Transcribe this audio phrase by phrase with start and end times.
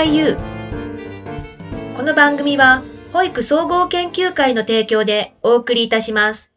[0.00, 0.34] SIU
[1.94, 6.54] この番組は保育総合研究会の提供でお送りいたします。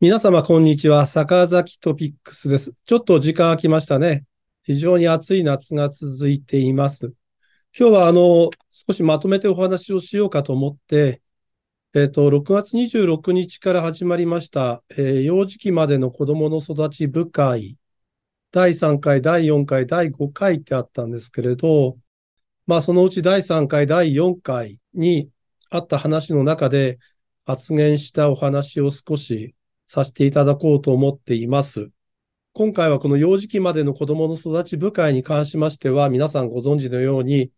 [0.00, 1.08] 皆様、こんにちは。
[1.08, 2.74] 坂崎トピックスです。
[2.86, 4.26] ちょっと時間空きましたね。
[4.62, 7.12] 非常に暑い夏が続いています。
[7.76, 11.20] 今日は、あの、少しまとめてお話をしようかと思って、
[11.94, 17.76] えっ、と、6月26日から始まりました、えー幼児期までの子供の育ち部会、
[18.54, 21.98] 第3回、第4回、第5回ってあったんですけれど、
[22.68, 25.28] まあ、そのうち第3回、第4回に
[25.70, 27.00] あった話の中で
[27.44, 29.56] 発言したお話を少し
[29.88, 31.90] させていただこうと思っています。
[32.52, 37.50] 今回はこの幼児期までの子供の育ち部会に関しましては、皆さんご存知のように、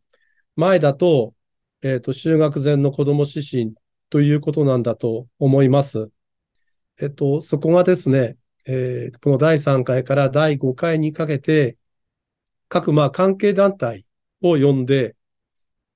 [0.55, 1.35] 前だと、
[1.83, 3.75] えっ、と、就学前の子供指針
[4.09, 6.09] ということなんだと思います。
[6.99, 11.79] えっ、と、そこがですね、えーこの第3回から第5回にかけて、
[12.69, 14.07] 各まあ関係団体
[14.43, 15.17] を呼んで、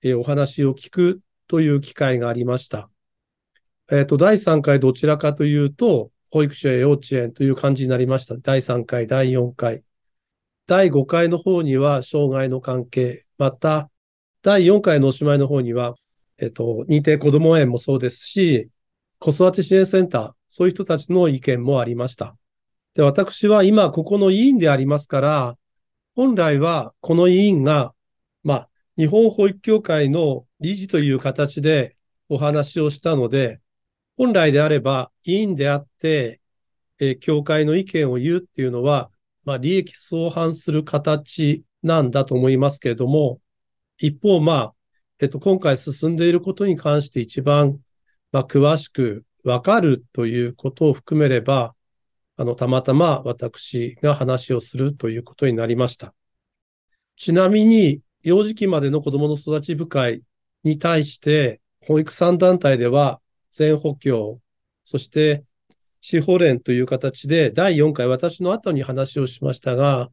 [0.03, 2.91] えーお話を聞くという機会がありました。
[3.91, 8.37] えっ、と、第3回どちらかというと、保育所や幼稚園という感じになりました。
[8.39, 9.83] 第3回、第4回。
[10.67, 13.27] 第5回の方には、障害の関係。
[13.37, 13.91] また、
[14.43, 15.97] 第4回のおしまいの方には、
[16.39, 18.69] えっ、と、認定こども園もそうですし、
[19.19, 22.37] 子育て支援センター、そういう人たちの意見もありました。
[22.95, 25.59] で、私は今、ここの委員でありますから、
[26.15, 27.95] 本来はこの委員が、
[28.43, 31.97] まあ、日本保育協会の理事という形で
[32.29, 33.61] お話をしたので、
[34.17, 36.41] 本来であれば委員であって、
[36.99, 39.11] えー協会の意見を言うっていうのは、
[39.45, 43.41] まあ、利益相反する形なんだと思いますけれども、
[43.99, 44.75] 一方、まあ、
[45.19, 47.79] えっと、今回進んでいることに関して一番、
[48.33, 51.75] まあ、詳しくわかるということを含めれば、
[52.41, 56.15] あの、たまたま私が話をするということになりました。
[57.17, 60.23] ちなみに、幼児期までの子供の育ち部会
[60.65, 63.21] に対して、保育産団体では、
[63.53, 64.41] 全補強、
[64.85, 65.45] そして
[66.01, 70.11] 司法連という形で、第4回私の後に話をしましたが、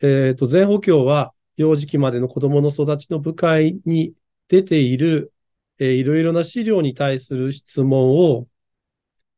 [0.00, 4.14] えっと、全補強は、幼児期までの子供の育ちの部会に
[4.46, 5.32] 出ている、
[5.80, 8.46] えーいろいろな資料に対する質問を、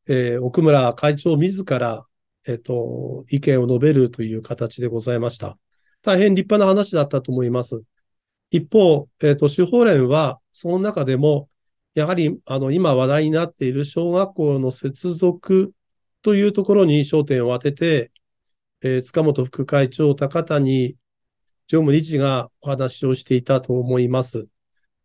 [0.06, 2.05] えー奥村会長自ら、
[2.48, 5.59] えっと、意見を述べるという形でございました。
[6.00, 7.82] 大変立派な話だったと思います。
[8.50, 11.50] 一方、えっと、司法連は、その中でも、
[11.94, 15.75] やはり、あの、今話題になっている小学校の接続
[16.22, 18.12] というところに焦点を当てて、
[18.80, 20.97] えー塚本副会長、高谷
[21.66, 24.47] 常務理事がお話をしていたと思います。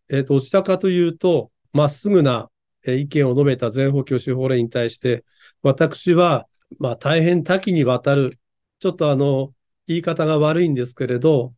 [0.09, 2.49] えっと、どちらかというと、まっすぐな
[2.85, 5.25] 意見を述べた全補強司法令に対して、
[5.61, 6.47] 私は、
[6.79, 8.39] まあ、大変多岐にわたる、
[8.79, 9.53] ちょっとあの、
[9.87, 11.53] 言い方が悪いんですけれど、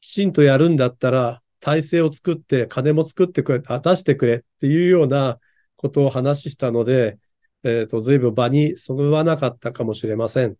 [0.00, 5.38] きちんとやるんだったら、体制を作って、金も作ってくれ、あ出してくれっていうような
[5.76, 7.18] ことを話したので、
[7.64, 10.56] えっ、と、随分場にそぐわなかったかもしれません。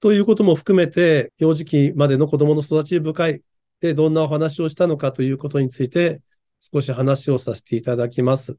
[0.00, 3.42] ということも含めて、幼児期までの子供の育ち深い
[3.80, 6.22] でどんなお話をしたのかということについて、
[6.60, 8.58] 少し話をさせていただきます。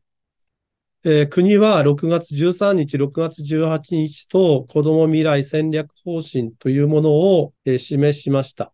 [1.03, 8.72] えー国は6月13日、6月18日と子ども未来戦略方針というものを、えー示しました。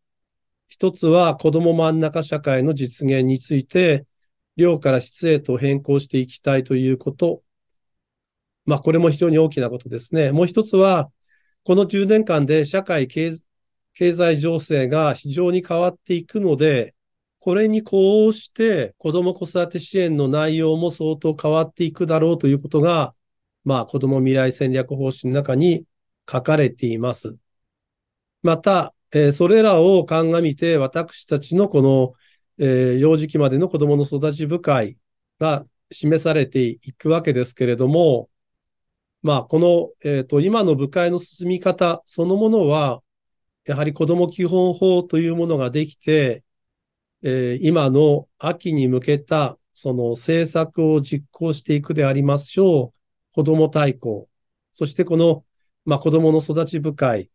[0.68, 4.06] 一つは子ども真ん中社会の実現について、
[4.58, 7.44] 量から質へと変更していきたいということ。
[8.66, 10.34] まあ、これも非常に大きなことですね。
[10.34, 11.10] もう一つは、
[11.64, 13.32] この10年間で社会経
[13.94, 16.94] 済情勢が非常に変わっていくので、
[17.48, 23.16] これにこうして子ども子育て支援の内容も相当変わっていくだろうということが、
[23.64, 25.86] まあ子ども未来戦略方針の中に
[26.30, 27.38] 書かれています。
[28.44, 32.16] また、えーそれらを鑑みて私たちのこの、
[32.58, 34.98] えー幼児期までの子どもの育ち部会
[35.40, 38.30] が示されていくわけですけれども、
[39.22, 43.02] まあこの、えーと、今の部会の進み方そのものは、
[43.64, 46.44] やはり子ども基本法というものができて、
[47.30, 53.36] えー今の秋に向けたその政策を実行していくでありましょう。
[53.36, 54.26] 子ども大綱。
[54.72, 55.44] そしてこの、
[55.84, 57.30] まあ、子どもの育ち部会。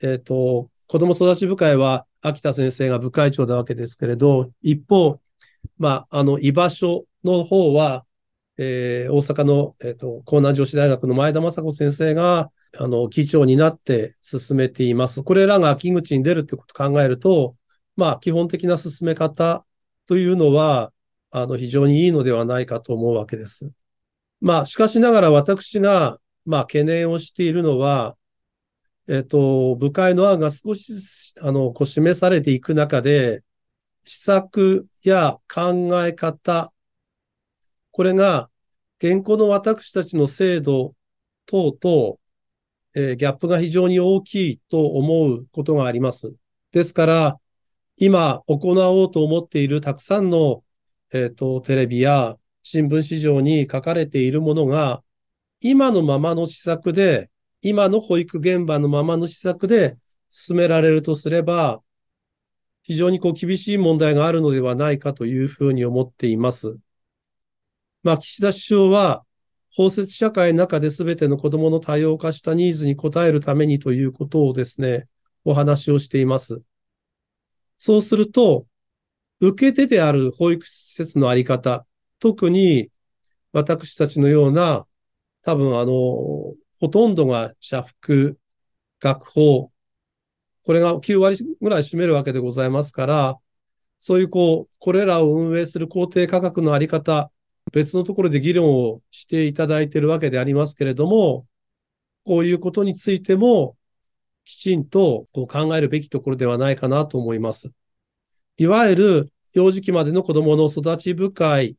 [0.00, 5.20] えっ、と、子ども育ち部会は秋田先生が部会長なわけですけれど、一方、
[5.76, 8.06] まあ、あの、居場所の方は、
[8.58, 15.24] えー大阪の、えっ、と、江南女子大学の前田雅子先生が、あの、議長になって進めています。
[15.24, 17.56] これらが秋口に出るってことを考えると、
[17.96, 19.64] まあ、基本的な進め方
[20.06, 20.92] というのは、
[21.30, 23.70] あの、非常にいいのではないかと思うわけです。
[24.40, 28.16] まあ、しかしながら私が、まあ、懸念をしているのは、
[29.08, 33.42] えっ、と、部会の案が少し、あの、こう示されていく中で、
[34.04, 36.72] 施策や考え方、
[37.90, 38.48] これが、
[38.98, 40.94] 現行の私たちの制度
[41.46, 42.20] 等と、
[42.94, 46.34] えー、ギャップが非常に大きいと思うことがあります。
[46.70, 47.40] ですから、
[47.96, 50.64] 今行おうと思っているたくさんの、
[51.12, 55.02] えっ、ー、と、テレビや新聞市場に書かれているものが、
[55.60, 57.30] 今のままの施策で、
[57.60, 59.96] 今の保育現場のままの施策で
[60.28, 61.80] 進められるとすれば、
[62.82, 66.78] 非常にこう厳しい問題があるのではないかというふうに思っています。
[68.02, 69.24] まあ、岸田首相は、
[69.74, 75.06] 包摂社会の中で全ての子供の多様化したニーズに応えるためにということをですね、
[75.44, 76.62] お話をしています。
[77.84, 78.68] そうすると、
[79.40, 81.84] 受け手である保育施設のあり方、
[82.20, 82.92] 特に
[83.50, 84.86] 私たちのような、
[85.42, 85.92] 多分あの、
[86.78, 88.38] ほとんどが社服、
[89.00, 89.72] 学法、
[90.62, 93.36] これが9割ぐらい占めるわけでございますから、
[93.98, 97.32] そういうこう、これらを運営する公定価格のあり方、
[97.72, 101.48] 別のところで議論をしていただいているわけでありますけれども、
[102.24, 103.76] こういうことについても、
[104.44, 107.72] きちんとこう考えるべきところではないかなと思います。
[108.56, 111.76] いわゆる幼児期までの子供の育ち深い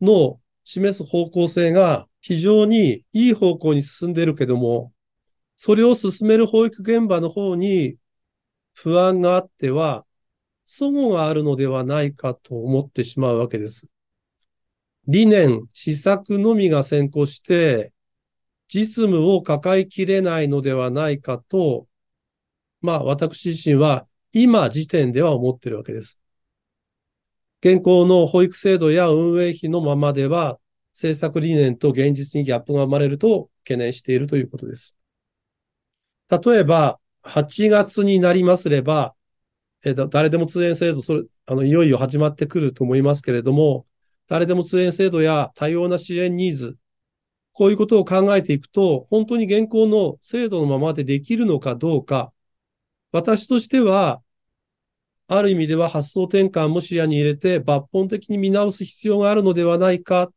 [0.00, 4.92] の示す方向性が非常にいい方向に進んでいるけども、
[5.56, 7.96] それを進める保育現場の方に
[8.74, 10.04] 不安があっては、
[10.66, 13.88] 齟齬があるのではないかと思ってしまうわけです。
[15.08, 17.92] 理念、施策のみが先行して、
[18.68, 21.86] 実務を抱えきれないのではないかと、
[22.82, 26.18] まあ私自身は今時点では思ってるわけです。
[27.64, 30.58] 現行の保育制度や運営費のままでは、
[30.92, 34.98] 政策理念と現実にギャップが生まれると懸念しているということです。
[36.28, 39.14] 例えば、8月になりますれば、
[39.84, 43.86] えー、誰でも通園制度、それ、あの、いよいよ始まってくると思いますけれども、
[44.26, 46.76] 誰でも通園制度や多様な支援ニーズ、
[47.52, 52.32] こういうことを考えていくと、本当に現行の制度のままでできるのかどうか、
[53.12, 54.22] 私としては、
[55.28, 60.30] ある意味では発想転換も視野に入れて抜本的に見直す必要があるのではないか。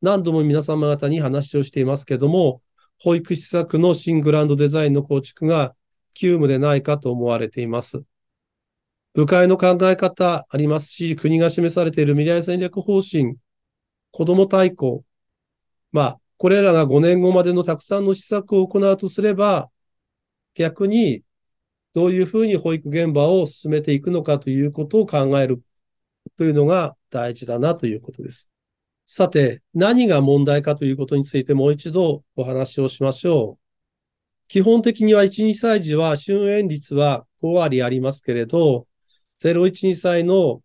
[0.00, 2.62] 何度も皆様方に話をしていますけども、
[3.00, 5.74] 保育施策の新グランドデザインの構築が
[6.14, 8.02] 急務でないかと思われています。
[9.14, 13.36] 部会の考え方ありますし、国が示されている未来戦略方針、
[14.10, 15.00] 子ども大綱、
[15.92, 19.70] まあ、これらが5年後までのたくさんの施策を行うとすれば、
[20.54, 21.22] 逆に
[21.94, 25.62] どういうふうに保育現場を進めていくのかということを考える
[26.36, 28.50] というのが大事だなということです。
[29.06, 33.62] さて、何が問題かということについてもう一度お話をしましょう。
[34.48, 38.86] 基本的には1、2歳児は春園率は5割ありますけれど、
[39.38, 40.62] 0、1、2歳の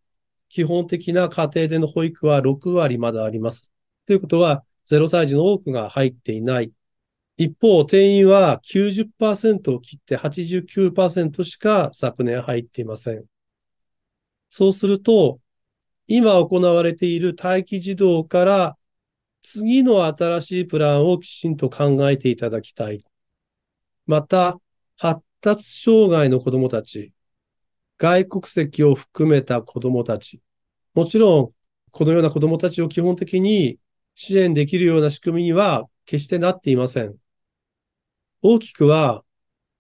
[0.49, 3.71] 基本的な家庭での保育は6割まだあります。
[4.05, 6.71] ということは、0歳児の多くが入っていない
[7.37, 13.25] 一方、定員は90%を切って89%しか昨年入っていません。
[14.49, 15.39] そうすると、
[16.07, 18.77] 今行われている待機児童から
[19.43, 22.99] 次の新しいプランをきちんと考えていただきたい。
[24.07, 24.59] また、
[24.95, 27.13] 発達障害の子供たち、
[27.97, 30.41] 外国籍を含めた子供たち、
[30.95, 31.51] もちろん、
[31.91, 33.77] このような子供たちを基本的に
[34.15, 37.15] 支援できるような仕組みには決してなっていません。
[38.49, 39.25] 大きくは、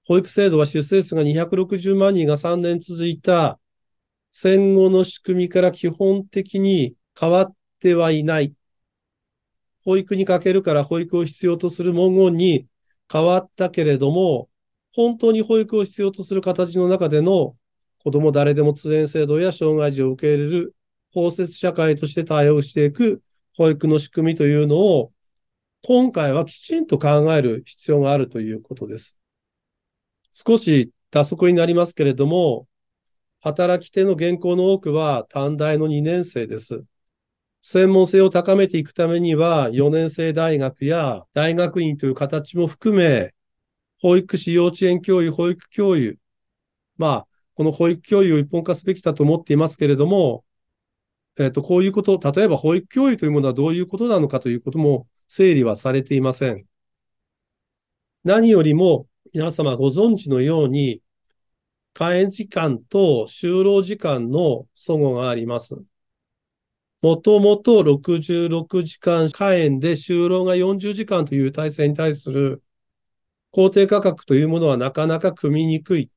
[0.03, 3.61] 保育制度は出生数が260万人が3年続いた
[4.33, 8.53] 戦後の仕組みから基本的に変わってはいない。
[9.85, 12.67] 保育にかけるから保育を必要とする文言に
[13.09, 14.49] 変わったけれども、
[14.93, 17.55] 本当に保育を必要とする形の中での
[17.99, 20.75] 子供誰でも通園制度や障害児を受け入れる
[21.13, 23.21] 包摂社会として対応していく
[23.55, 25.13] 保育の仕組みというのを
[25.89, 29.17] 今回はきちんと考える必要があるということです。
[30.33, 32.67] 少し打足になりますけれども、
[33.39, 36.83] 働き手の現行の多くは短大の2年生です。
[37.61, 43.33] 専門性を高めていくためには、4年生大学や大学院という形も含め、
[44.01, 46.19] 保育士、幼稚園教諭、保育教諭、
[46.97, 50.43] まあ、この保育教諭を一本化すべきだと思っていますけれども、
[51.37, 56.65] えっ、と、こういうこと、例えば保育教諭というものはどういうことなのかということも整理はされていません。
[58.23, 61.01] 何よりも皆様ご存知のように、
[61.93, 65.83] 開園時間と就労時間の齟齬があります。
[67.01, 72.63] もともと66時間開園で就労が40時間という体制に対する
[73.51, 76.11] 公定価格というものはなかなか組みにくい。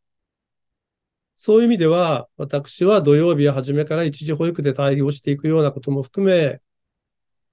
[1.36, 6.60] そういう意味では、私は土曜日は初めから一時保育で対応していくようなことも含め、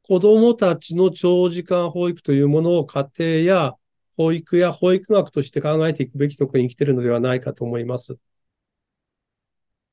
[0.07, 3.73] 子供たちの長時間保育というものを家庭や
[4.15, 8.17] 保育や保育学として考えていくべきところに来ているのではないかと思います。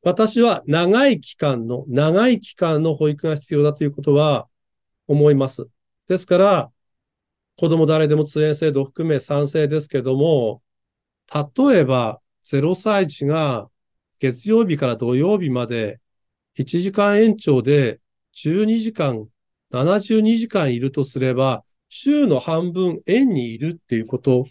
[0.03, 4.47] 私は長い期間の、長い期間の保育が必要だということは
[5.09, 5.67] 思います。
[6.07, 6.71] ですから、
[7.57, 10.63] 子供誰でも通園制度を含め賛成ですけども、
[11.33, 13.69] 例えば0歳児が
[14.21, 16.01] 月曜日から土曜日まで
[16.59, 18.01] 1時間延長で
[18.35, 19.29] 12時間、
[19.75, 24.47] 72時間いるとすれば、週の半分園にいるっていうこと、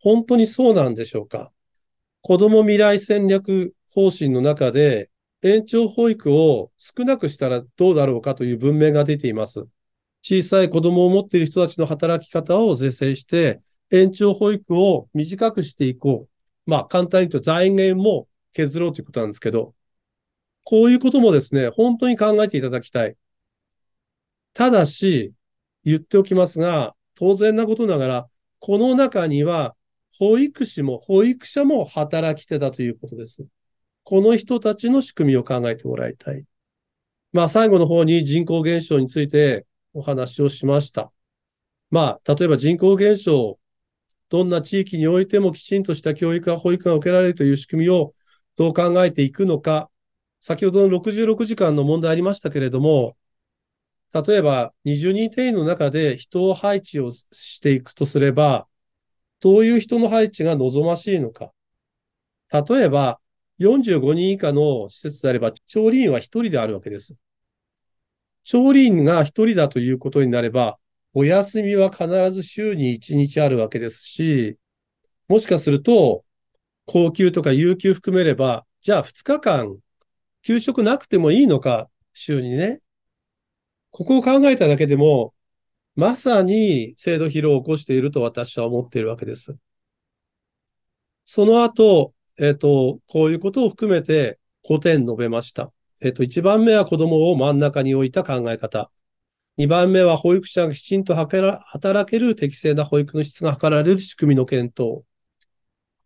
[0.00, 1.50] 本当にそうなんでしょうか？
[2.20, 5.10] 子供未来戦略方針の中で、
[5.42, 9.66] 延長保育を少なくしたらどうだろうかという文明が出ています。
[10.22, 16.70] 小さい子供を持っている人たちの働き方を是正して、延長保育を短くしていこう。
[16.70, 19.74] まあ、簡単に言うと財源も削ろうということなんですけど、
[20.64, 23.16] こういうこともですね、本当に考えていただきたい。
[24.58, 25.34] ただし、
[25.84, 29.76] 言っておきますが、当然なことながら、この中には、
[30.18, 33.46] 保育士も保育者も働き手だということです。
[34.02, 36.44] この人たちの仕組みを考えてもらいたい。
[37.32, 41.12] まあ、最後の方に人口減少についてお話をしました。
[41.92, 43.60] まあ、例えば人口減少、
[44.28, 48.12] どんな地域においてもきちんとした教育や保育が受けられるという仕組みを
[48.56, 49.88] どう考えていくのか、
[50.40, 53.16] 先ほどの66時間の問題ありましたけれども、
[54.12, 58.66] 例えば20人定員の中で人を配置をしていくとすれば、
[59.40, 61.52] どういう人の配置が望ましいのか。
[62.50, 63.20] 例えば、
[63.58, 67.18] 45人以下の施設であれば、調理員は1人であるわけです。
[68.44, 70.78] 調理員が1人だということになれば、
[71.12, 74.56] お休みは必ず週に1日あるわけですし、
[75.28, 76.24] もしかすると、
[76.86, 79.76] 高級とか有給含めれば、じゃあ2日間、
[80.42, 82.80] 給食なくてもいいのか、週にね。
[83.98, 85.34] ここを考えただけでも、
[85.96, 89.56] まさに制度疲労を起こしていると私は思っているわけです。
[91.24, 95.72] その後、えっ、と、こういうことを含めて5点述べました。
[96.00, 98.88] えっ、と、1番目は子供を真ん中に置いた考え方。
[99.56, 105.02] 2番目は保育者がきちんと働ける適正な保育の質が図られる仕組みの検討。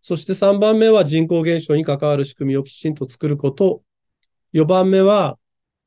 [0.00, 3.82] そして3番目は人口減少に関わる仕組みをきちんと作ること。
[4.54, 5.38] 4番目は、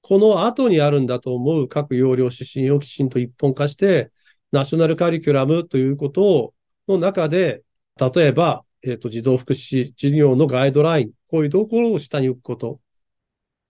[0.08, 4.12] この後にあるんだと思う各要領指針をきちんと一本化して、
[4.52, 6.54] ナショナルカリキュラムということを、
[6.88, 7.64] の中で、
[8.00, 12.80] 例えば、えっ、ー、と、児童福祉事業のガイドライン、こういうところを下に置くこと。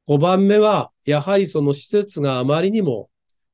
[0.10, 3.10] 5番目は、やはりその施設があまりにも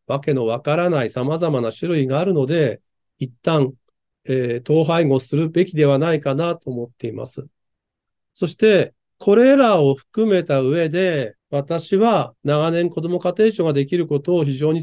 [0.08, 2.82] わけのわからない様々な種類があるので、
[3.20, 3.74] 一旦
[4.26, 7.48] えー、統廃合するべきではないかなと思っています。
[8.34, 14.82] そして、これらを含めた上で、私は長年子ども家庭庁ができることを非常に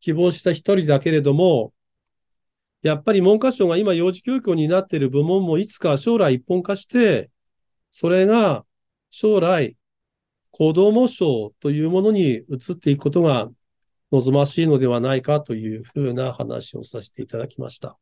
[0.00, 1.74] 希望した一人だけれども、
[2.82, 7.30] やっぱり文科省が今幼児教育を担っている部門もいつか将来一本化して、
[7.90, 8.64] それが
[9.10, 9.76] 将来
[10.50, 13.50] 子ども省というものに移っていくことが
[14.10, 17.98] 望ましいのではないかというふうな話をさせていただきました。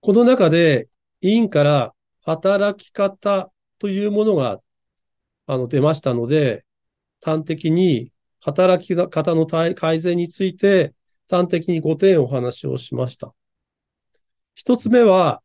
[0.00, 0.88] この中で
[1.22, 4.60] 委員から働き方というものが
[5.46, 6.64] あの出ましたので、
[7.24, 10.92] 端的に働き方の改善について
[11.30, 13.32] 端的に5点お話をしました。
[14.54, 15.40] 一つ目は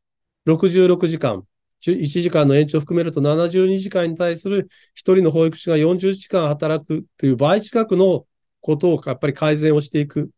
[0.45, 1.43] 66時間。
[1.81, 8.25] 1時間の延長を含めると72時間に対する一人の保育士が40時間働くという倍近くの
[8.59, 10.29] ことをやっぱり改善をしていく。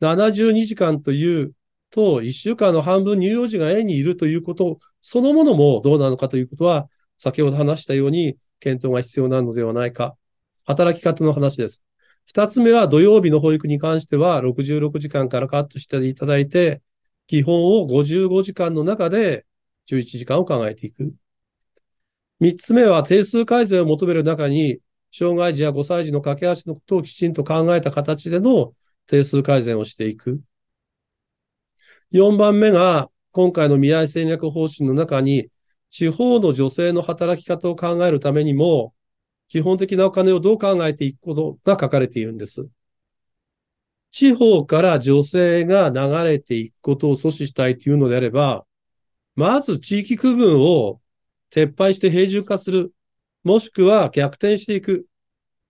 [0.00, 1.52] 72時間という
[1.90, 10.16] と、1週間の半分乳幼児が園にいるということそのものもどうなのかということは、先ほど話したように検討が必要なのではないか。
[10.64, 11.82] 働き方の話です。
[12.26, 16.82] 二つ目は土曜日の保育に関しては66時間からカットしていただいて、
[17.26, 19.46] 基本を55時間の中で
[19.88, 21.14] 11時間を考えていく。
[22.40, 24.80] 三つ目は定数改善を求める中に、
[25.12, 28.74] 障害児や5歳児の架け橋のことをきちんと考えた形での
[29.06, 30.40] 定数改善をしていく。
[32.12, 35.48] 4番目が、今回の未来戦略方針の中に、
[35.90, 38.94] 地方の女性の働き方を考えるためにも、
[39.48, 42.68] 基本的なお金をどう考えていくことが書かれているんです。
[44.10, 48.64] 地方から女性が流れていくことを阻止したいというのであれば、
[49.34, 51.00] まず地域区分を
[51.50, 52.92] 撤廃して平準化する、
[53.44, 55.06] もしくは逆転していく、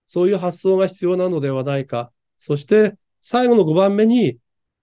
[0.07, 2.11] そういう発想が必要なのではないか。
[2.37, 4.39] そして、最後の5番目に、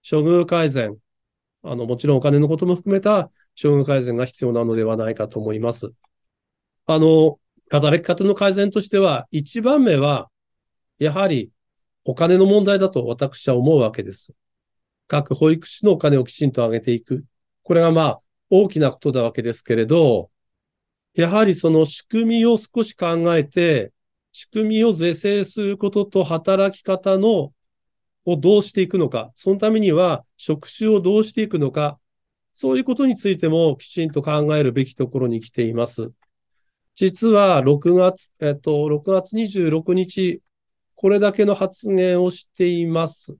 [0.07, 0.97] 処遇改善、
[1.63, 3.31] あの、もちろんお金のことも含めた
[3.61, 5.91] 処遇改善が必要なのではないかと思います。
[6.85, 7.39] あの、
[7.71, 10.29] 働き方の改善としては、一番目は、
[10.99, 11.51] やはり
[12.03, 14.35] お金の問題だと私は思うわけです。
[15.07, 17.25] 各保育士のお金をきちんと上げていく。
[17.63, 20.29] これがまあ大きなことだわけですけれど、
[21.15, 23.91] やはりその仕組みを少し考えて、
[24.31, 27.53] 仕組みを是正することと働き方の
[28.25, 31.97] をどうしていくのか、そのためには職種をどうしていくのか、
[32.57, 36.13] そういうことについてもきちんと考えるべきところに来ています。
[36.95, 40.41] 実は6月、えっと、6月26日、
[40.95, 43.35] これだけの発言をしています。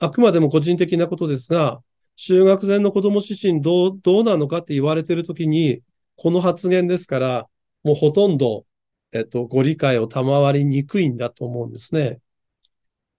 [0.00, 1.80] あくまでも個人的なことですが、
[2.16, 5.82] 就学前の子供指針どう、どうなのかって言われてるときに、
[6.16, 7.46] この発言ですから、
[7.84, 8.66] もうほとんど、
[9.12, 12.18] えっと、ご理解を賜りにくいんだと思うんですね。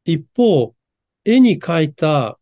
[0.04, 0.76] 一方、
[1.24, 2.38] 絵に描いた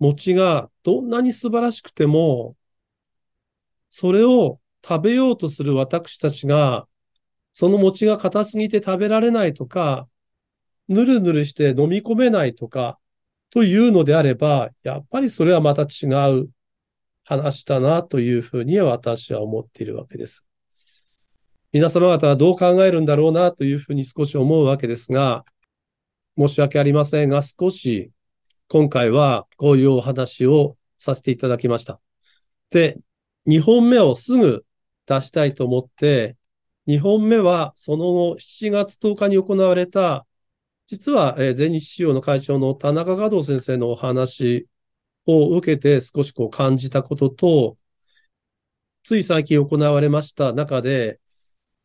[0.00, 2.56] 餅がどんなに素晴らしくても、
[3.90, 6.86] それを食べようとする私たちが、
[7.52, 10.08] その餅が硬すぎて食べられないとか、
[10.88, 12.98] ぬるぬるして飲み込めないとか、
[13.50, 16.48] というのであれば、やっぱりそれはまた違う
[17.24, 20.46] 話だなというふうに私は思っているわけです。
[21.72, 25.44] 皆様方はどう考えるんだろうなというふうに少し思うわけですが、
[26.36, 28.10] 申し訳ありませんが、少し
[28.72, 32.00] 今回はこういうお話をさせていただきました。
[32.70, 32.98] で、
[33.44, 34.64] 2本目をすぐ
[35.04, 36.38] 出したいと思って、
[36.86, 40.26] 2本目はその後7月10日に行われた、
[40.86, 44.66] 実は全日仕様の会長の田中華道先生のお話
[45.26, 47.76] を受けて少しこう感じたことと、
[49.02, 51.20] つい最近行われました中で、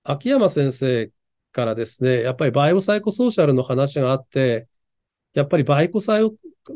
[0.05, 1.11] 秋山先生
[1.51, 4.69] からですね、やっぱりバイオサイコソーシャルの話があって、
[5.33, 6.29] やっぱりバイコサイ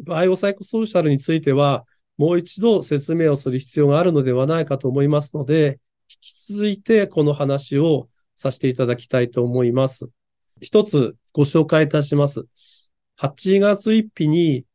[0.06, 1.86] バイオサイコソーシャルについては、
[2.18, 10.10] もう一度説明をする必要があるのではないかと思いますので、引き続いてこの話をさせていただきたいと思います。
[10.62, 12.46] 一つご紹介いたします。
[13.18, 14.66] 8月1日に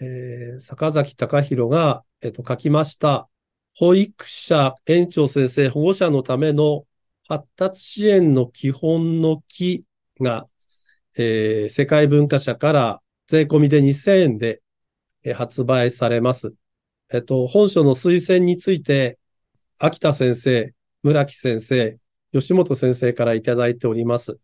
[0.00, 3.28] えー、坂崎隆弘が、えっ、と、書きました、
[3.76, 6.84] 保育者、園長先生、保護者のための
[7.28, 9.84] 発達支援の基本の木
[10.20, 10.46] が、
[11.16, 14.60] えー、世界文化社から税込みで2000円で、
[15.34, 16.54] 発売されます。
[17.10, 19.18] えっ、と、本書の推薦について、
[19.78, 21.98] 秋田先生、村木先生、
[22.32, 24.38] 吉本先生からいただいております。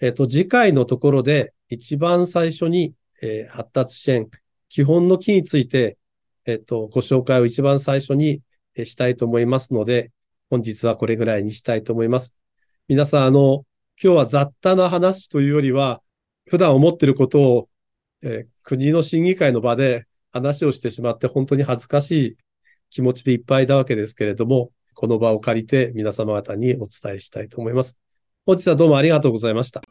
[0.00, 4.28] えっ、と、次回のところで一番最初に、えー、発達支援、
[4.68, 5.98] 基本の木について、
[6.44, 8.40] えっと、ご紹介を一番最初に
[8.84, 10.10] したいと思いますので、
[10.50, 12.34] 本日はこれぐらいにしたいと思います。
[12.88, 13.64] 皆さん、あの、
[14.02, 16.02] 今日は雑多な話というよりは、
[16.48, 17.68] 普段思っていることを、
[18.22, 22.36] えー、国の審議会の場で話をしてしまって本当に恥ずかしい
[22.90, 27.96] 気持ちでいっぱいだわけですけれども、この場を借りて皆様方にお伝えしたいと思います。
[28.46, 29.82] 本日はどうもありがとうございました。